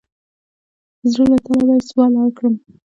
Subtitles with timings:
[1.01, 2.53] د زړه له تله به یې سوال اړ کړم.